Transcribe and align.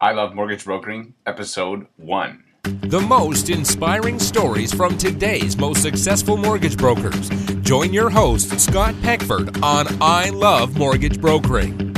I 0.00 0.12
Love 0.12 0.32
Mortgage 0.32 0.64
Brokering, 0.64 1.14
Episode 1.26 1.88
1. 1.96 2.44
The 2.82 3.00
most 3.00 3.50
inspiring 3.50 4.20
stories 4.20 4.72
from 4.72 4.96
today's 4.96 5.58
most 5.58 5.82
successful 5.82 6.36
mortgage 6.36 6.76
brokers. 6.76 7.28
Join 7.62 7.92
your 7.92 8.08
host, 8.08 8.60
Scott 8.60 8.94
Peckford, 9.02 9.60
on 9.60 9.88
I 10.00 10.30
Love 10.30 10.78
Mortgage 10.78 11.20
Brokering. 11.20 11.96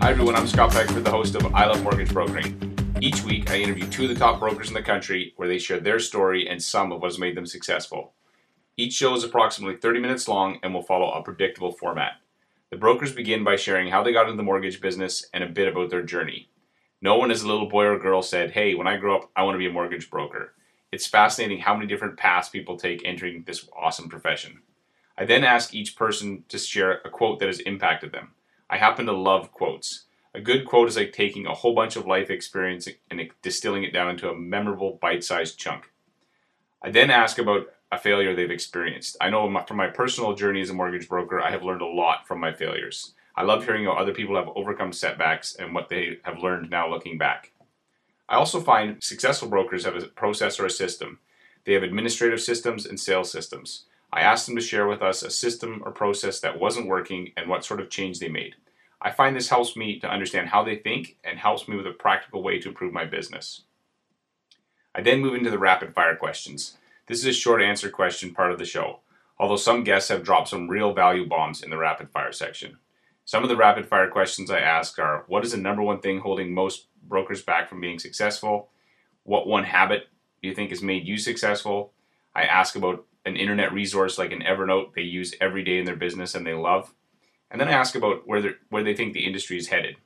Hi, 0.00 0.12
everyone. 0.12 0.34
I'm 0.34 0.46
Scott 0.46 0.70
Peckford, 0.70 1.04
the 1.04 1.10
host 1.10 1.34
of 1.34 1.54
I 1.54 1.66
Love 1.66 1.82
Mortgage 1.82 2.14
Brokering. 2.14 2.96
Each 3.02 3.22
week, 3.24 3.50
I 3.50 3.58
interview 3.58 3.86
two 3.88 4.04
of 4.04 4.08
the 4.08 4.14
top 4.14 4.40
brokers 4.40 4.68
in 4.68 4.74
the 4.74 4.80
country 4.80 5.34
where 5.36 5.48
they 5.48 5.58
share 5.58 5.80
their 5.80 5.98
story 5.98 6.48
and 6.48 6.62
some 6.62 6.92
of 6.92 7.02
what 7.02 7.10
has 7.10 7.18
made 7.18 7.36
them 7.36 7.44
successful. 7.44 8.14
Each 8.78 8.94
show 8.94 9.14
is 9.14 9.22
approximately 9.22 9.76
30 9.76 10.00
minutes 10.00 10.26
long 10.26 10.60
and 10.62 10.72
will 10.72 10.82
follow 10.82 11.12
a 11.12 11.22
predictable 11.22 11.72
format. 11.72 12.12
The 12.72 12.78
brokers 12.78 13.12
begin 13.12 13.44
by 13.44 13.56
sharing 13.56 13.88
how 13.88 14.02
they 14.02 14.14
got 14.14 14.24
into 14.24 14.38
the 14.38 14.42
mortgage 14.42 14.80
business 14.80 15.26
and 15.34 15.44
a 15.44 15.46
bit 15.46 15.68
about 15.68 15.90
their 15.90 16.02
journey. 16.02 16.48
No 17.02 17.16
one 17.16 17.30
as 17.30 17.42
a 17.42 17.46
little 17.46 17.68
boy 17.68 17.84
or 17.84 17.98
girl 17.98 18.22
said, 18.22 18.52
Hey, 18.52 18.74
when 18.74 18.86
I 18.86 18.96
grow 18.96 19.18
up, 19.18 19.30
I 19.36 19.42
want 19.42 19.56
to 19.56 19.58
be 19.58 19.66
a 19.66 19.70
mortgage 19.70 20.08
broker. 20.08 20.54
It's 20.90 21.06
fascinating 21.06 21.58
how 21.58 21.74
many 21.74 21.86
different 21.86 22.16
paths 22.16 22.48
people 22.48 22.78
take 22.78 23.04
entering 23.04 23.44
this 23.46 23.68
awesome 23.78 24.08
profession. 24.08 24.62
I 25.18 25.26
then 25.26 25.44
ask 25.44 25.74
each 25.74 25.96
person 25.96 26.44
to 26.48 26.56
share 26.56 27.02
a 27.04 27.10
quote 27.10 27.40
that 27.40 27.48
has 27.48 27.60
impacted 27.60 28.10
them. 28.10 28.30
I 28.70 28.78
happen 28.78 29.04
to 29.04 29.12
love 29.12 29.52
quotes. 29.52 30.06
A 30.32 30.40
good 30.40 30.64
quote 30.64 30.88
is 30.88 30.96
like 30.96 31.12
taking 31.12 31.44
a 31.44 31.52
whole 31.52 31.74
bunch 31.74 31.96
of 31.96 32.06
life 32.06 32.30
experience 32.30 32.88
and 33.10 33.20
distilling 33.42 33.84
it 33.84 33.92
down 33.92 34.08
into 34.08 34.30
a 34.30 34.34
memorable 34.34 34.98
bite 35.02 35.24
sized 35.24 35.58
chunk. 35.58 35.90
I 36.82 36.90
then 36.90 37.10
ask 37.10 37.36
about 37.36 37.66
a 37.92 37.98
failure 37.98 38.34
they've 38.34 38.50
experienced. 38.50 39.18
I 39.20 39.28
know 39.28 39.64
from 39.68 39.76
my 39.76 39.86
personal 39.86 40.34
journey 40.34 40.62
as 40.62 40.70
a 40.70 40.74
mortgage 40.74 41.08
broker, 41.08 41.42
I 41.42 41.50
have 41.50 41.62
learned 41.62 41.82
a 41.82 41.86
lot 41.86 42.26
from 42.26 42.40
my 42.40 42.50
failures. 42.50 43.12
I 43.36 43.42
love 43.42 43.64
hearing 43.64 43.84
how 43.84 43.92
other 43.92 44.14
people 44.14 44.34
have 44.36 44.48
overcome 44.56 44.94
setbacks 44.94 45.54
and 45.54 45.74
what 45.74 45.90
they 45.90 46.18
have 46.22 46.38
learned 46.38 46.70
now 46.70 46.88
looking 46.88 47.18
back. 47.18 47.52
I 48.30 48.36
also 48.36 48.60
find 48.60 49.02
successful 49.02 49.48
brokers 49.48 49.84
have 49.84 49.94
a 49.94 50.06
process 50.06 50.58
or 50.58 50.64
a 50.64 50.70
system. 50.70 51.18
They 51.64 51.74
have 51.74 51.82
administrative 51.82 52.40
systems 52.40 52.86
and 52.86 52.98
sales 52.98 53.30
systems. 53.30 53.84
I 54.10 54.22
asked 54.22 54.46
them 54.46 54.56
to 54.56 54.62
share 54.62 54.88
with 54.88 55.02
us 55.02 55.22
a 55.22 55.30
system 55.30 55.82
or 55.84 55.92
process 55.92 56.40
that 56.40 56.58
wasn't 56.58 56.88
working 56.88 57.32
and 57.36 57.48
what 57.48 57.64
sort 57.64 57.80
of 57.80 57.90
change 57.90 58.18
they 58.18 58.28
made. 58.28 58.54
I 59.02 59.10
find 59.10 59.36
this 59.36 59.50
helps 59.50 59.76
me 59.76 59.98
to 60.00 60.10
understand 60.10 60.48
how 60.48 60.64
they 60.64 60.76
think 60.76 61.18
and 61.24 61.38
helps 61.38 61.68
me 61.68 61.76
with 61.76 61.86
a 61.86 61.92
practical 61.92 62.42
way 62.42 62.58
to 62.58 62.68
improve 62.68 62.92
my 62.92 63.04
business. 63.04 63.62
I 64.94 65.02
then 65.02 65.20
move 65.20 65.34
into 65.34 65.50
the 65.50 65.58
rapid 65.58 65.94
fire 65.94 66.16
questions. 66.16 66.78
This 67.06 67.18
is 67.18 67.26
a 67.26 67.32
short 67.32 67.62
answer 67.62 67.90
question 67.90 68.32
part 68.32 68.52
of 68.52 68.58
the 68.58 68.64
show, 68.64 69.00
although 69.38 69.56
some 69.56 69.82
guests 69.82 70.08
have 70.08 70.22
dropped 70.22 70.48
some 70.48 70.68
real 70.68 70.92
value 70.92 71.28
bombs 71.28 71.62
in 71.62 71.70
the 71.70 71.76
rapid 71.76 72.10
fire 72.10 72.32
section. 72.32 72.78
Some 73.24 73.42
of 73.42 73.48
the 73.48 73.56
rapid 73.56 73.86
fire 73.86 74.08
questions 74.08 74.50
I 74.50 74.60
ask 74.60 74.98
are 74.98 75.24
What 75.26 75.44
is 75.44 75.52
the 75.52 75.58
number 75.58 75.82
one 75.82 76.00
thing 76.00 76.20
holding 76.20 76.54
most 76.54 76.86
brokers 77.08 77.42
back 77.42 77.68
from 77.68 77.80
being 77.80 77.98
successful? 77.98 78.70
What 79.24 79.46
one 79.46 79.64
habit 79.64 80.08
do 80.40 80.48
you 80.48 80.54
think 80.54 80.70
has 80.70 80.82
made 80.82 81.06
you 81.06 81.18
successful? 81.18 81.92
I 82.34 82.42
ask 82.42 82.76
about 82.76 83.04
an 83.24 83.36
internet 83.36 83.72
resource 83.72 84.18
like 84.18 84.32
an 84.32 84.42
Evernote 84.42 84.94
they 84.94 85.02
use 85.02 85.34
every 85.40 85.62
day 85.62 85.78
in 85.78 85.84
their 85.84 85.96
business 85.96 86.34
and 86.34 86.46
they 86.46 86.54
love. 86.54 86.94
And 87.50 87.60
then 87.60 87.68
I 87.68 87.72
ask 87.72 87.94
about 87.94 88.26
where, 88.26 88.54
where 88.70 88.82
they 88.82 88.94
think 88.94 89.12
the 89.12 89.26
industry 89.26 89.58
is 89.58 89.68
headed. 89.68 89.96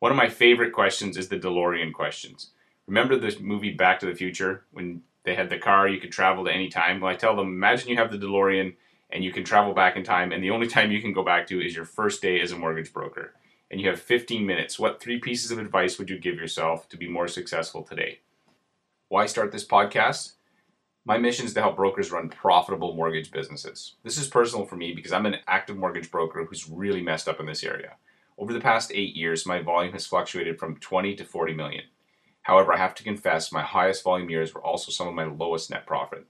One 0.00 0.10
of 0.10 0.16
my 0.16 0.28
favorite 0.28 0.72
questions 0.72 1.16
is 1.16 1.28
the 1.28 1.38
DeLorean 1.38 1.92
questions. 1.92 2.50
Remember 2.86 3.16
the 3.16 3.36
movie 3.40 3.72
Back 3.72 4.00
to 4.00 4.06
the 4.06 4.14
Future 4.14 4.64
when 4.72 5.02
they 5.24 5.34
had 5.34 5.50
the 5.50 5.58
car, 5.58 5.88
you 5.88 6.00
could 6.00 6.12
travel 6.12 6.44
to 6.44 6.52
any 6.52 6.68
time. 6.68 7.00
Well, 7.00 7.12
I 7.12 7.16
tell 7.16 7.36
them, 7.36 7.48
imagine 7.48 7.88
you 7.88 7.96
have 7.96 8.10
the 8.10 8.18
DeLorean 8.18 8.74
and 9.10 9.22
you 9.22 9.32
can 9.32 9.44
travel 9.44 9.74
back 9.74 9.96
in 9.96 10.04
time, 10.04 10.32
and 10.32 10.42
the 10.42 10.50
only 10.50 10.66
time 10.66 10.90
you 10.90 11.02
can 11.02 11.12
go 11.12 11.22
back 11.22 11.46
to 11.46 11.60
is 11.60 11.76
your 11.76 11.84
first 11.84 12.22
day 12.22 12.40
as 12.40 12.50
a 12.50 12.56
mortgage 12.56 12.92
broker. 12.92 13.34
And 13.70 13.80
you 13.80 13.88
have 13.88 14.00
15 14.00 14.46
minutes. 14.46 14.78
What 14.78 15.00
three 15.00 15.18
pieces 15.18 15.50
of 15.50 15.58
advice 15.58 15.98
would 15.98 16.08
you 16.08 16.18
give 16.18 16.36
yourself 16.36 16.88
to 16.88 16.96
be 16.96 17.08
more 17.08 17.28
successful 17.28 17.82
today? 17.82 18.20
Why 19.08 19.26
start 19.26 19.52
this 19.52 19.66
podcast? 19.66 20.32
My 21.04 21.18
mission 21.18 21.44
is 21.44 21.52
to 21.54 21.60
help 21.60 21.76
brokers 21.76 22.12
run 22.12 22.28
profitable 22.28 22.94
mortgage 22.94 23.30
businesses. 23.30 23.96
This 24.02 24.16
is 24.16 24.28
personal 24.28 24.64
for 24.64 24.76
me 24.76 24.92
because 24.94 25.12
I'm 25.12 25.26
an 25.26 25.38
active 25.46 25.76
mortgage 25.76 26.10
broker 26.10 26.44
who's 26.44 26.70
really 26.70 27.02
messed 27.02 27.28
up 27.28 27.40
in 27.40 27.46
this 27.46 27.64
area. 27.64 27.96
Over 28.38 28.52
the 28.52 28.60
past 28.60 28.92
eight 28.94 29.14
years, 29.14 29.44
my 29.44 29.60
volume 29.60 29.92
has 29.92 30.06
fluctuated 30.06 30.58
from 30.58 30.76
20 30.76 31.14
to 31.16 31.24
40 31.24 31.54
million. 31.54 31.84
However, 32.42 32.72
I 32.72 32.78
have 32.78 32.94
to 32.96 33.04
confess 33.04 33.52
my 33.52 33.62
highest 33.62 34.02
volume 34.02 34.28
years 34.28 34.52
were 34.52 34.64
also 34.64 34.90
some 34.90 35.08
of 35.08 35.14
my 35.14 35.24
lowest 35.24 35.70
net 35.70 35.86
profit. 35.86 36.26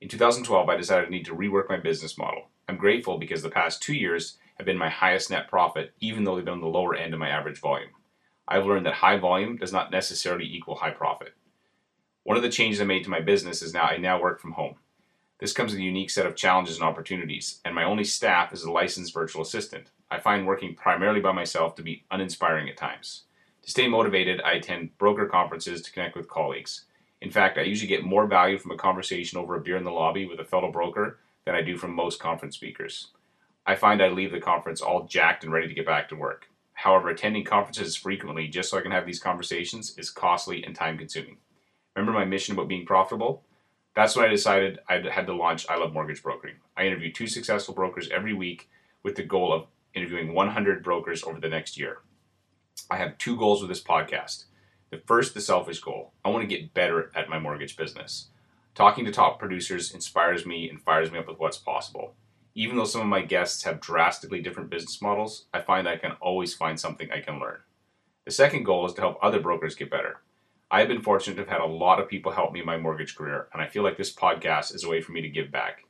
In 0.00 0.08
2012, 0.08 0.68
I 0.68 0.76
decided 0.76 1.06
I 1.06 1.10
need 1.10 1.24
to 1.26 1.34
rework 1.34 1.68
my 1.68 1.78
business 1.78 2.18
model. 2.18 2.48
I'm 2.68 2.76
grateful 2.76 3.18
because 3.18 3.42
the 3.42 3.48
past 3.48 3.82
two 3.82 3.94
years 3.94 4.36
have 4.56 4.66
been 4.66 4.76
my 4.76 4.90
highest 4.90 5.30
net 5.30 5.48
profit, 5.48 5.94
even 6.00 6.24
though 6.24 6.36
they've 6.36 6.44
been 6.44 6.54
on 6.54 6.60
the 6.60 6.66
lower 6.66 6.94
end 6.94 7.14
of 7.14 7.20
my 7.20 7.28
average 7.28 7.58
volume. 7.58 7.90
I've 8.46 8.66
learned 8.66 8.86
that 8.86 8.94
high 8.94 9.16
volume 9.18 9.56
does 9.56 9.72
not 9.72 9.90
necessarily 9.90 10.44
equal 10.44 10.76
high 10.76 10.90
profit. 10.90 11.34
One 12.22 12.36
of 12.36 12.42
the 12.42 12.50
changes 12.50 12.80
I 12.80 12.84
made 12.84 13.04
to 13.04 13.10
my 13.10 13.20
business 13.20 13.62
is 13.62 13.72
now 13.72 13.84
I 13.84 13.96
now 13.96 14.20
work 14.20 14.40
from 14.40 14.52
home. 14.52 14.76
This 15.38 15.52
comes 15.52 15.72
with 15.72 15.80
a 15.80 15.84
unique 15.84 16.10
set 16.10 16.26
of 16.26 16.36
challenges 16.36 16.76
and 16.76 16.84
opportunities, 16.84 17.60
and 17.64 17.74
my 17.74 17.84
only 17.84 18.04
staff 18.04 18.52
is 18.52 18.62
a 18.62 18.70
licensed 18.70 19.12
virtual 19.14 19.42
assistant. 19.42 19.90
I 20.10 20.18
find 20.18 20.46
working 20.46 20.74
primarily 20.74 21.20
by 21.20 21.32
myself 21.32 21.74
to 21.76 21.82
be 21.82 22.04
uninspiring 22.10 22.68
at 22.68 22.76
times. 22.76 23.24
To 23.66 23.72
stay 23.72 23.88
motivated, 23.88 24.40
I 24.42 24.52
attend 24.52 24.96
broker 24.96 25.26
conferences 25.26 25.82
to 25.82 25.90
connect 25.90 26.16
with 26.16 26.28
colleagues. 26.28 26.84
In 27.20 27.32
fact, 27.32 27.58
I 27.58 27.62
usually 27.62 27.88
get 27.88 28.04
more 28.04 28.28
value 28.28 28.58
from 28.58 28.70
a 28.70 28.76
conversation 28.76 29.38
over 29.38 29.56
a 29.56 29.60
beer 29.60 29.76
in 29.76 29.82
the 29.82 29.90
lobby 29.90 30.24
with 30.24 30.38
a 30.38 30.44
fellow 30.44 30.70
broker 30.70 31.18
than 31.44 31.56
I 31.56 31.62
do 31.62 31.76
from 31.76 31.92
most 31.92 32.20
conference 32.20 32.54
speakers. 32.54 33.08
I 33.66 33.74
find 33.74 34.00
I 34.00 34.08
leave 34.08 34.30
the 34.30 34.38
conference 34.38 34.80
all 34.80 35.06
jacked 35.06 35.42
and 35.42 35.52
ready 35.52 35.66
to 35.66 35.74
get 35.74 35.84
back 35.84 36.08
to 36.10 36.14
work. 36.14 36.46
However, 36.74 37.08
attending 37.08 37.42
conferences 37.42 37.96
frequently 37.96 38.46
just 38.46 38.70
so 38.70 38.78
I 38.78 38.82
can 38.82 38.92
have 38.92 39.04
these 39.04 39.18
conversations 39.18 39.98
is 39.98 40.10
costly 40.10 40.62
and 40.62 40.76
time 40.76 40.96
consuming. 40.96 41.38
Remember 41.96 42.16
my 42.16 42.24
mission 42.24 42.54
about 42.54 42.68
being 42.68 42.86
profitable? 42.86 43.42
That's 43.96 44.14
when 44.14 44.26
I 44.26 44.28
decided 44.28 44.78
I 44.88 45.00
had 45.10 45.26
to 45.26 45.34
launch 45.34 45.66
I 45.68 45.76
Love 45.76 45.92
Mortgage 45.92 46.22
Brokering. 46.22 46.56
I 46.76 46.86
interview 46.86 47.12
two 47.12 47.26
successful 47.26 47.74
brokers 47.74 48.08
every 48.10 48.32
week 48.32 48.70
with 49.02 49.16
the 49.16 49.24
goal 49.24 49.52
of 49.52 49.66
interviewing 49.92 50.34
100 50.34 50.84
brokers 50.84 51.24
over 51.24 51.40
the 51.40 51.48
next 51.48 51.76
year. 51.76 51.98
I 52.88 52.96
have 52.96 53.18
two 53.18 53.36
goals 53.36 53.60
with 53.60 53.68
this 53.68 53.82
podcast. 53.82 54.44
The 54.90 55.02
first, 55.06 55.34
the 55.34 55.40
selfish 55.40 55.80
goal. 55.80 56.12
I 56.24 56.28
want 56.28 56.42
to 56.42 56.56
get 56.56 56.72
better 56.72 57.10
at 57.16 57.28
my 57.28 57.38
mortgage 57.38 57.76
business. 57.76 58.28
Talking 58.76 59.04
to 59.06 59.10
top 59.10 59.38
producers 59.38 59.92
inspires 59.92 60.46
me 60.46 60.68
and 60.68 60.80
fires 60.80 61.10
me 61.10 61.18
up 61.18 61.26
with 61.26 61.40
what's 61.40 61.56
possible. 61.56 62.14
Even 62.54 62.76
though 62.76 62.84
some 62.84 63.00
of 63.00 63.06
my 63.08 63.22
guests 63.22 63.64
have 63.64 63.80
drastically 63.80 64.40
different 64.40 64.70
business 64.70 65.02
models, 65.02 65.46
I 65.52 65.60
find 65.60 65.88
I 65.88 65.96
can 65.96 66.12
always 66.20 66.54
find 66.54 66.78
something 66.78 67.10
I 67.10 67.20
can 67.20 67.40
learn. 67.40 67.58
The 68.24 68.30
second 68.30 68.62
goal 68.62 68.86
is 68.86 68.92
to 68.94 69.00
help 69.00 69.18
other 69.20 69.40
brokers 69.40 69.74
get 69.74 69.90
better. 69.90 70.20
I 70.70 70.80
have 70.80 70.88
been 70.88 71.02
fortunate 71.02 71.34
to 71.36 71.42
have 71.42 71.48
had 71.48 71.60
a 71.60 71.66
lot 71.66 72.00
of 72.00 72.08
people 72.08 72.32
help 72.32 72.52
me 72.52 72.60
in 72.60 72.66
my 72.66 72.76
mortgage 72.76 73.16
career, 73.16 73.48
and 73.52 73.62
I 73.62 73.66
feel 73.66 73.82
like 73.82 73.96
this 73.96 74.14
podcast 74.14 74.74
is 74.74 74.84
a 74.84 74.88
way 74.88 75.00
for 75.00 75.12
me 75.12 75.22
to 75.22 75.28
give 75.28 75.50
back. 75.50 75.84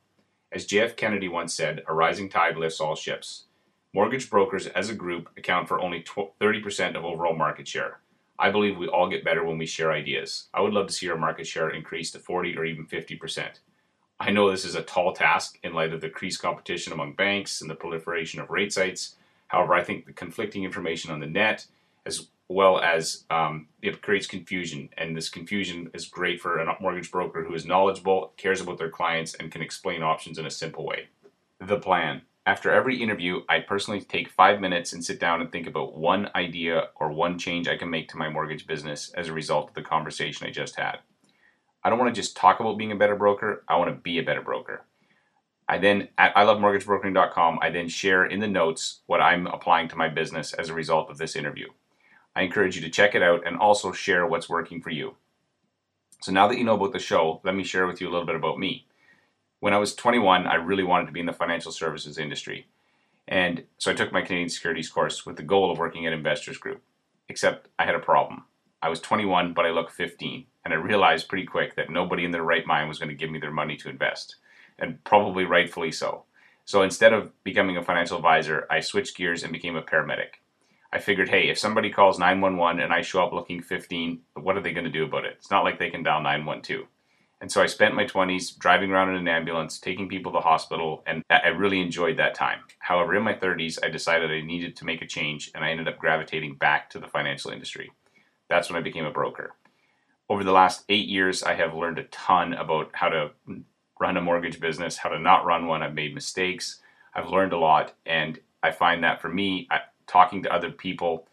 As 0.53 0.67
JF 0.67 0.97
Kennedy 0.97 1.29
once 1.29 1.53
said, 1.55 1.83
a 1.89 1.95
rising 1.95 2.29
tide 2.29 2.57
lifts 2.57 2.81
all 2.81 2.95
ships. 2.95 3.46
Mortgage 3.97 4.29
brokers 4.29 4.67
as 4.67 4.91
a 4.91 4.95
group 4.95 5.31
account 5.39 5.69
for 5.69 5.81
only 5.81 6.03
30% 6.03 6.97
of 6.97 7.05
overall 7.07 7.35
market 7.35 7.67
share. 7.67 8.01
I 8.39 8.51
believe 8.51 8.77
we 8.77 8.89
all 8.89 9.09
get 9.09 9.25
better 9.25 9.43
when 9.43 9.57
we 9.57 9.65
share 9.65 9.91
ideas. 9.91 10.49
I 10.53 10.61
would 10.61 10.75
love 10.75 10.89
to 10.89 10.93
see 10.93 11.09
our 11.09 11.17
market 11.17 11.47
share 11.47 11.71
increase 11.71 12.11
to 12.11 12.19
40 12.19 12.59
or 12.59 12.67
even 12.67 12.85
50%. 12.85 13.53
I 14.21 14.33
know 14.33 14.51
this 14.51 14.67
is 14.67 14.75
a 14.75 14.83
tall 14.83 15.15
task 15.15 15.59
in 15.63 15.73
light 15.73 15.95
of 15.95 16.03
the 16.03 16.09
increased 16.09 16.43
competition 16.43 16.93
among 16.93 17.15
banks 17.15 17.63
and 17.63 17.71
the 17.71 17.75
proliferation 17.75 18.39
of 18.39 18.51
rate 18.51 18.71
sites. 18.71 19.17
However, 19.47 19.73
I 19.73 19.83
think 19.83 20.05
the 20.05 20.13
conflicting 20.13 20.65
information 20.65 21.11
on 21.11 21.21
the 21.21 21.27
net, 21.27 21.65
as 22.05 22.29
well 22.49 22.79
as 22.79 23.25
um, 23.31 23.69
it 23.81 24.03
creates 24.03 24.27
confusion, 24.27 24.91
and 24.99 25.17
this 25.17 25.31
confusion 25.31 25.91
is 25.95 26.05
great 26.05 26.39
for 26.39 26.59
a 26.59 26.77
mortgage 26.83 27.11
broker 27.11 27.45
who 27.45 27.55
is 27.55 27.65
knowledgeable, 27.65 28.35
cares 28.37 28.61
about 28.61 28.77
their 28.77 28.91
clients, 28.91 29.33
and 29.33 29.51
can 29.51 29.63
explain 29.63 30.03
options 30.03 30.39
in 30.39 30.45
a 30.45 30.51
simple 30.51 30.85
way. 30.85 31.09
The 31.61 31.79
plan. 31.79 32.21
After 32.47 32.71
every 32.71 33.03
interview, 33.03 33.41
I 33.49 33.59
personally 33.59 34.01
take 34.01 34.29
five 34.29 34.61
minutes 34.61 34.93
and 34.93 35.05
sit 35.05 35.19
down 35.19 35.41
and 35.41 35.51
think 35.51 35.67
about 35.67 35.97
one 35.97 36.31
idea 36.37 36.91
or 36.95 37.11
one 37.11 37.41
change 37.41 37.67
I 37.67 37.77
can 37.77 37.91
make 37.91 38.09
to 38.11 38.17
my 38.17 38.29
mortgage 38.29 38.69
business 38.69 39.13
as 39.15 39.27
a 39.27 39.33
result 39.33 39.71
of 39.71 39.75
the 39.75 39.83
conversation 39.83 40.47
I 40.47 40.51
just 40.53 40.77
had. 40.77 41.01
I 41.83 41.91
don't 41.91 41.99
want 41.99 42.15
to 42.15 42.21
just 42.21 42.37
talk 42.37 42.61
about 42.61 42.79
being 42.79 42.93
a 42.93 42.97
better 42.97 43.17
broker, 43.17 43.65
I 43.67 43.77
want 43.77 43.91
to 43.91 44.01
be 44.01 44.19
a 44.19 44.23
better 44.23 44.43
broker. 44.43 44.85
I 45.69 45.79
then, 45.79 46.09
at 46.19 46.33
ilovemortgagebrokering.com, 46.37 47.59
I 47.61 47.71
then 47.71 47.89
share 47.89 48.25
in 48.25 48.39
the 48.39 48.47
notes 48.47 49.01
what 49.07 49.21
I'm 49.21 49.49
applying 49.49 49.89
to 49.89 49.97
my 49.97 50.09
business 50.09 50.53
as 50.53 50.69
a 50.69 50.75
result 50.75 51.11
of 51.11 51.19
this 51.19 51.35
interview. 51.35 51.67
I 52.37 52.43
encourage 52.43 52.77
you 52.77 52.83
to 52.83 52.91
check 52.91 53.17
it 53.17 53.23
out 53.23 53.45
and 53.45 53.57
also 53.57 53.91
share 53.91 54.25
what's 54.25 54.49
working 54.49 54.81
for 54.81 54.91
you. 54.91 55.17
So 56.21 56.31
now 56.31 56.47
that 56.47 56.59
you 56.59 56.65
know 56.65 56.77
about 56.77 56.93
the 56.93 57.01
show, 57.01 57.41
let 57.43 57.57
me 57.57 57.65
share 57.65 57.89
with 57.89 58.01
you 58.01 58.09
a 58.09 58.13
little 58.13 58.27
bit 58.27 58.37
about 58.37 58.61
me. 58.61 58.87
When 59.61 59.73
I 59.73 59.79
was 59.79 59.95
21, 59.95 60.47
I 60.47 60.57
really 60.57 60.85
wanted 60.85 61.07
to 61.07 61.13
be 61.13 61.21
in 61.21 61.27
the 61.27 61.33
financial 61.33 61.73
services 61.73 62.19
industry. 62.19 62.67
And 63.27 63.65
so 63.79 63.91
I 63.91 63.95
took 63.95 64.13
my 64.13 64.23
Canadian 64.23 64.49
Securities 64.49 64.89
course 64.89 65.25
with 65.25 65.37
the 65.37 65.43
goal 65.43 65.71
of 65.73 65.79
working 65.79 66.07
at 66.07 66.13
Investors 66.13 66.59
Group. 66.59 66.83
Except 67.29 67.69
I 67.79 67.87
had 67.87 67.95
a 67.95 68.01
problem. 68.01 68.45
I 68.83 68.89
was 68.89 69.01
21, 69.01 69.55
but 69.55 69.65
I 69.65 69.71
looked 69.71 69.93
15, 69.93 70.47
and 70.65 70.75
I 70.75 70.77
realized 70.77 71.29
pretty 71.29 71.47
quick 71.47 71.75
that 71.75 71.91
nobody 71.91 72.25
in 72.25 72.31
their 72.31 72.43
right 72.43 72.67
mind 72.67 72.89
was 72.89 72.99
going 72.99 73.09
to 73.09 73.15
give 73.15 73.31
me 73.31 73.41
their 73.41 73.51
money 73.51 73.77
to 73.79 73.89
invest, 73.89 74.37
and 74.79 75.03
probably 75.03 75.45
rightfully 75.45 75.91
so. 75.91 76.25
So 76.65 76.83
instead 76.83 77.13
of 77.13 77.33
becoming 77.43 77.77
a 77.77 77.83
financial 77.83 78.17
advisor, 78.17 78.67
I 78.71 78.81
switched 78.81 79.17
gears 79.17 79.43
and 79.43 79.53
became 79.53 79.77
a 79.77 79.83
paramedic. 79.83 80.41
I 80.93 80.99
figured, 80.99 81.31
hey, 81.31 81.49
if 81.49 81.59
somebody 81.59 81.91
calls 81.91 82.19
911 82.19 82.83
and 82.83 82.93
I 82.93 83.03
show 83.03 83.25
up 83.25 83.33
looking 83.33 83.63
15, 83.63 84.21
what 84.35 84.57
are 84.57 84.61
they 84.61 84.73
going 84.73 84.85
to 84.85 84.91
do 84.91 85.05
about 85.05 85.25
it? 85.25 85.35
It's 85.39 85.51
not 85.51 85.65
like 85.65 85.79
they 85.79 85.91
can 85.91 86.03
dial 86.03 86.23
912. 86.23 86.87
And 87.41 87.53
so 87.53 87.63
I 87.63 87.67
spent 87.67 87.95
my 87.95 88.05
20s 88.05 88.57
driving 88.59 88.91
around 88.91 89.11
in 89.11 89.17
an 89.17 89.29
ambulance, 89.29 89.79
taking 89.79 90.09
people 90.09 90.33
to 90.33 90.37
the 90.37 90.43
hospital, 90.43 91.03
and 91.07 91.23
I 91.29 91.49
really 91.49 91.81
enjoyed 91.81 92.17
that 92.17 92.35
time. 92.35 92.61
However, 92.79 93.15
in 93.15 93.23
my 93.23 93.35
30s, 93.35 93.79
I 93.85 93.91
decided 93.91 94.31
I 94.31 94.41
needed 94.41 94.75
to 94.77 94.87
make 94.87 95.03
a 95.03 95.07
change, 95.07 95.51
and 95.55 95.63
I 95.63 95.71
ended 95.71 95.87
up 95.87 95.99
gravitating 95.99 96.55
back 96.55 96.89
to 96.91 96.99
the 96.99 97.09
financial 97.09 97.51
industry. 97.51 97.93
That's 98.49 98.71
when 98.71 98.79
I 98.79 98.83
became 98.83 99.05
a 99.05 99.11
broker. 99.11 99.53
Over 100.31 100.45
the 100.45 100.53
last 100.53 100.85
eight 100.89 101.09
years, 101.09 101.43
I 101.43 101.55
have 101.55 101.75
learned 101.75 101.99
a 101.99 102.05
ton 102.05 102.55
about 102.55 102.91
how 102.95 103.11
to 103.11 103.31
run 104.01 104.17
a 104.17 104.23
mortgage 104.23 104.59
business, 104.59 104.97
how 104.97 105.11
to 105.11 105.19
not 105.19 105.45
run 105.45 105.67
one. 105.67 105.83
I've 105.83 105.95
made 105.95 106.15
mistakes. 106.15 106.81
I've 107.15 107.29
learned 107.29 107.53
a 107.53 107.59
lot, 107.59 107.93
and 108.07 108.41
I 108.63 108.71
find 108.71 109.05
that 109.05 109.21
for 109.21 109.29
me, 109.29 109.69
I, 109.71 109.81
talking 110.07 110.43
to 110.43 110.53
other 110.53 110.71
people 110.71 111.29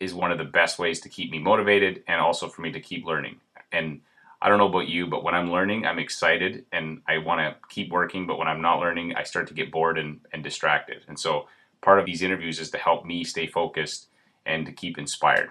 is 0.00 0.14
one 0.14 0.32
of 0.32 0.38
the 0.38 0.44
best 0.44 0.78
ways 0.78 1.00
to 1.00 1.08
keep 1.08 1.30
me 1.30 1.38
motivated 1.38 2.02
and 2.08 2.20
also 2.20 2.48
for 2.48 2.62
me 2.62 2.72
to 2.72 2.80
keep 2.80 3.04
learning. 3.04 3.36
And 3.72 4.00
I 4.40 4.48
don't 4.48 4.58
know 4.58 4.68
about 4.68 4.88
you, 4.88 5.06
but 5.06 5.24
when 5.24 5.34
I'm 5.34 5.50
learning, 5.50 5.84
I'm 5.84 5.98
excited 5.98 6.64
and 6.70 7.02
I 7.08 7.18
want 7.18 7.40
to 7.40 7.56
keep 7.68 7.90
working. 7.90 8.26
But 8.26 8.38
when 8.38 8.48
I'm 8.48 8.62
not 8.62 8.78
learning, 8.78 9.14
I 9.16 9.24
start 9.24 9.48
to 9.48 9.54
get 9.54 9.72
bored 9.72 9.98
and, 9.98 10.20
and 10.32 10.44
distracted. 10.44 11.02
And 11.08 11.18
so 11.18 11.48
part 11.80 11.98
of 11.98 12.06
these 12.06 12.22
interviews 12.22 12.60
is 12.60 12.70
to 12.70 12.78
help 12.78 13.04
me 13.04 13.24
stay 13.24 13.46
focused 13.46 14.08
and 14.46 14.64
to 14.66 14.72
keep 14.72 14.96
inspired. 14.96 15.50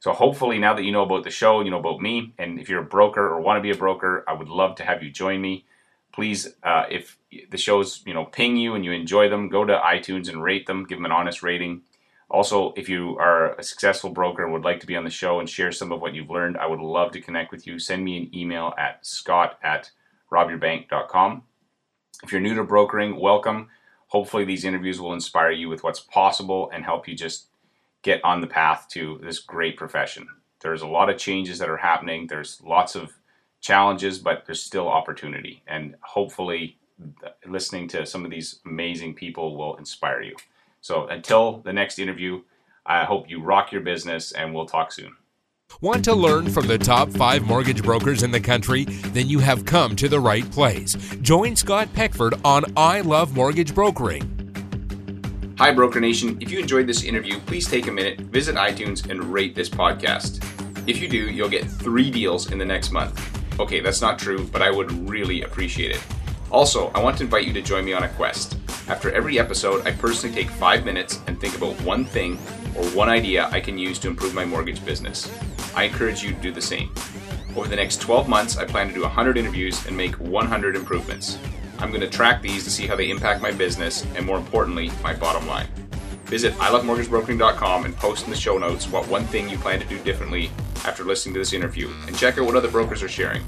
So 0.00 0.12
hopefully 0.12 0.58
now 0.58 0.74
that 0.74 0.82
you 0.82 0.92
know 0.92 1.02
about 1.02 1.24
the 1.24 1.30
show, 1.30 1.60
you 1.60 1.70
know 1.70 1.78
about 1.78 2.00
me, 2.00 2.32
and 2.38 2.58
if 2.58 2.68
you're 2.68 2.80
a 2.80 2.84
broker 2.84 3.26
or 3.26 3.40
want 3.40 3.58
to 3.58 3.62
be 3.62 3.70
a 3.70 3.76
broker, 3.76 4.24
I 4.26 4.32
would 4.32 4.48
love 4.48 4.76
to 4.76 4.84
have 4.84 5.02
you 5.02 5.10
join 5.10 5.40
me. 5.42 5.66
Please, 6.12 6.48
uh, 6.62 6.84
if 6.90 7.18
the 7.50 7.58
shows 7.58 8.02
you 8.06 8.14
know 8.14 8.24
ping 8.24 8.56
you 8.56 8.74
and 8.74 8.84
you 8.84 8.92
enjoy 8.92 9.28
them, 9.28 9.48
go 9.48 9.64
to 9.64 9.78
iTunes 9.78 10.28
and 10.28 10.42
rate 10.42 10.66
them, 10.66 10.84
give 10.84 10.98
them 10.98 11.04
an 11.04 11.12
honest 11.12 11.42
rating. 11.42 11.82
Also, 12.30 12.72
if 12.76 12.88
you 12.88 13.18
are 13.18 13.54
a 13.56 13.62
successful 13.62 14.10
broker 14.10 14.44
and 14.44 14.52
would 14.52 14.64
like 14.64 14.78
to 14.78 14.86
be 14.86 14.96
on 14.96 15.02
the 15.02 15.10
show 15.10 15.40
and 15.40 15.50
share 15.50 15.72
some 15.72 15.90
of 15.90 16.00
what 16.00 16.14
you've 16.14 16.30
learned, 16.30 16.56
I 16.56 16.66
would 16.66 16.78
love 16.78 17.10
to 17.12 17.20
connect 17.20 17.50
with 17.50 17.66
you. 17.66 17.78
Send 17.80 18.04
me 18.04 18.16
an 18.16 18.34
email 18.34 18.72
at 18.78 19.04
scott 19.04 19.58
at 19.64 19.90
robyourbank.com. 20.30 21.42
If 22.22 22.30
you're 22.30 22.40
new 22.40 22.54
to 22.54 22.62
brokering, 22.62 23.18
welcome. 23.18 23.68
Hopefully, 24.08 24.44
these 24.44 24.64
interviews 24.64 25.00
will 25.00 25.12
inspire 25.12 25.50
you 25.50 25.68
with 25.68 25.82
what's 25.82 26.00
possible 26.00 26.70
and 26.72 26.84
help 26.84 27.08
you 27.08 27.16
just 27.16 27.46
get 28.02 28.22
on 28.24 28.40
the 28.40 28.46
path 28.46 28.86
to 28.90 29.18
this 29.22 29.40
great 29.40 29.76
profession. 29.76 30.28
There's 30.60 30.82
a 30.82 30.86
lot 30.86 31.10
of 31.10 31.18
changes 31.18 31.58
that 31.58 31.68
are 31.68 31.76
happening, 31.76 32.26
there's 32.26 32.60
lots 32.62 32.94
of 32.94 33.12
challenges, 33.60 34.18
but 34.18 34.44
there's 34.46 34.62
still 34.62 34.88
opportunity. 34.88 35.62
And 35.66 35.96
hopefully, 36.02 36.78
listening 37.46 37.88
to 37.88 38.06
some 38.06 38.24
of 38.24 38.30
these 38.30 38.60
amazing 38.66 39.14
people 39.14 39.56
will 39.56 39.76
inspire 39.76 40.22
you. 40.22 40.36
So 40.80 41.06
until 41.06 41.60
the 41.60 41.72
next 41.72 41.98
interview, 41.98 42.42
I 42.86 43.04
hope 43.04 43.28
you 43.28 43.42
rock 43.42 43.72
your 43.72 43.82
business 43.82 44.32
and 44.32 44.54
we'll 44.54 44.66
talk 44.66 44.92
soon. 44.92 45.16
Want 45.80 46.04
to 46.06 46.14
learn 46.14 46.48
from 46.50 46.66
the 46.66 46.78
top 46.78 47.10
five 47.12 47.42
mortgage 47.42 47.82
brokers 47.82 48.22
in 48.22 48.32
the 48.32 48.40
country? 48.40 48.84
Then 48.84 49.28
you 49.28 49.38
have 49.38 49.64
come 49.64 49.94
to 49.96 50.08
the 50.08 50.18
right 50.18 50.50
place. 50.50 50.94
Join 51.22 51.54
Scott 51.54 51.88
Peckford 51.94 52.34
on 52.44 52.64
I 52.76 53.02
Love 53.02 53.36
Mortgage 53.36 53.74
Brokering. 53.74 54.36
Hi, 55.58 55.70
Broker 55.70 56.00
Nation. 56.00 56.38
If 56.40 56.50
you 56.50 56.58
enjoyed 56.58 56.86
this 56.86 57.04
interview, 57.04 57.38
please 57.40 57.68
take 57.68 57.86
a 57.86 57.92
minute, 57.92 58.18
visit 58.20 58.56
iTunes, 58.56 59.08
and 59.08 59.22
rate 59.24 59.54
this 59.54 59.68
podcast. 59.68 60.42
If 60.88 61.00
you 61.00 61.08
do, 61.08 61.30
you'll 61.30 61.50
get 61.50 61.64
three 61.64 62.10
deals 62.10 62.50
in 62.50 62.58
the 62.58 62.64
next 62.64 62.90
month. 62.90 63.60
Okay, 63.60 63.80
that's 63.80 64.00
not 64.00 64.18
true, 64.18 64.48
but 64.50 64.62
I 64.62 64.70
would 64.70 64.90
really 65.08 65.42
appreciate 65.42 65.90
it. 65.90 66.02
Also, 66.50 66.88
I 66.94 67.02
want 67.02 67.18
to 67.18 67.24
invite 67.24 67.46
you 67.46 67.52
to 67.52 67.62
join 67.62 67.84
me 67.84 67.92
on 67.92 68.02
a 68.02 68.08
quest. 68.08 68.56
After 68.88 69.12
every 69.12 69.38
episode, 69.38 69.86
I 69.86 69.92
personally 69.92 70.34
take 70.34 70.50
five 70.50 70.84
minutes 70.84 71.20
and 71.26 71.40
think 71.40 71.56
about 71.56 71.80
one 71.82 72.04
thing 72.04 72.38
or 72.76 72.84
one 72.90 73.08
idea 73.08 73.48
I 73.50 73.60
can 73.60 73.78
use 73.78 73.98
to 74.00 74.08
improve 74.08 74.34
my 74.34 74.44
mortgage 74.44 74.84
business. 74.84 75.30
I 75.74 75.84
encourage 75.84 76.22
you 76.22 76.32
to 76.32 76.40
do 76.40 76.52
the 76.52 76.62
same. 76.62 76.92
Over 77.56 77.68
the 77.68 77.76
next 77.76 78.00
12 78.00 78.28
months, 78.28 78.56
I 78.56 78.64
plan 78.64 78.88
to 78.88 78.94
do 78.94 79.02
100 79.02 79.36
interviews 79.36 79.86
and 79.86 79.96
make 79.96 80.14
100 80.14 80.76
improvements. 80.76 81.38
I'm 81.78 81.90
going 81.90 82.00
to 82.00 82.08
track 82.08 82.42
these 82.42 82.64
to 82.64 82.70
see 82.70 82.86
how 82.86 82.96
they 82.96 83.10
impact 83.10 83.40
my 83.40 83.50
business 83.50 84.04
and, 84.14 84.26
more 84.26 84.38
importantly, 84.38 84.90
my 85.02 85.14
bottom 85.14 85.46
line. 85.46 85.66
Visit 86.26 86.54
ilovemortgagebrokering.com 86.54 87.84
and 87.84 87.96
post 87.96 88.24
in 88.24 88.30
the 88.30 88.36
show 88.36 88.58
notes 88.58 88.86
what 88.88 89.08
one 89.08 89.24
thing 89.24 89.48
you 89.48 89.58
plan 89.58 89.80
to 89.80 89.86
do 89.86 89.98
differently 90.04 90.50
after 90.84 91.04
listening 91.04 91.34
to 91.34 91.40
this 91.40 91.52
interview, 91.52 91.90
and 92.06 92.16
check 92.16 92.38
out 92.38 92.46
what 92.46 92.56
other 92.56 92.70
brokers 92.70 93.02
are 93.02 93.08
sharing. 93.08 93.42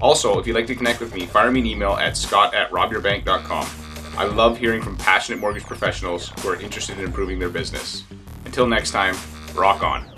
Also, 0.00 0.38
if 0.38 0.46
you'd 0.46 0.54
like 0.54 0.66
to 0.66 0.74
connect 0.74 1.00
with 1.00 1.14
me, 1.14 1.26
fire 1.26 1.50
me 1.50 1.60
an 1.60 1.66
email 1.66 1.92
at 1.92 2.16
scott 2.16 2.54
at 2.54 2.70
robyourbank.com. 2.70 3.85
I 4.18 4.24
love 4.24 4.56
hearing 4.56 4.80
from 4.80 4.96
passionate 4.96 5.40
mortgage 5.40 5.64
professionals 5.64 6.30
who 6.40 6.48
are 6.48 6.56
interested 6.56 6.98
in 6.98 7.04
improving 7.04 7.38
their 7.38 7.50
business. 7.50 8.02
Until 8.46 8.66
next 8.66 8.90
time, 8.90 9.14
rock 9.54 9.82
on. 9.82 10.10